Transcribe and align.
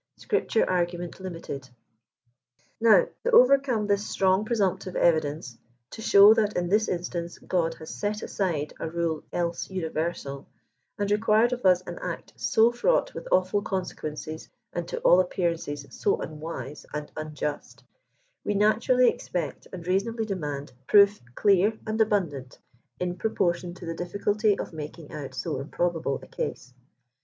SCRIPTURE 0.17 0.67
ARGUMENT 0.67 1.19
LIMITED." 1.19 1.69
Now, 2.79 3.07
to 3.23 3.31
overcome 3.31 3.85
this 3.85 4.03
strong 4.03 4.45
presumptive 4.45 4.95
evidence; 4.95 5.59
to 5.91 6.01
show 6.01 6.33
that 6.33 6.57
in 6.57 6.69
this 6.69 6.87
instance 6.87 7.37
God 7.37 7.75
has 7.75 7.91
set 7.93 8.23
aside 8.23 8.73
a 8.79 8.89
rule 8.89 9.23
else 9.31 9.69
universal, 9.69 10.47
and 10.97 11.11
required 11.11 11.53
of 11.53 11.67
us 11.67 11.81
an 11.81 11.99
act 12.01 12.33
so 12.35 12.71
fraught 12.71 13.13
with 13.13 13.27
awful 13.31 13.61
consequences, 13.61 14.49
and 14.73 14.87
to 14.87 14.97
all 15.01 15.19
appearance 15.19 15.69
so 15.91 16.19
unwise 16.19 16.83
and 16.91 17.11
unjust, 17.15 17.83
we 18.43 18.55
naturally 18.55 19.07
expect 19.07 19.67
and 19.71 19.85
reasonably 19.85 20.25
demand 20.25 20.73
proof 20.87 21.21
clear 21.35 21.77
and 21.85 22.01
abundant 22.01 22.57
in 22.99 23.17
proportion 23.17 23.75
to 23.75 23.85
183 23.85 23.87
the 23.87 24.03
difficulty 24.03 24.57
of 24.57 24.73
making 24.73 25.11
out 25.11 25.35
so 25.35 25.59
improbable 25.59 26.19
a 26.23 26.27
case. 26.27 26.73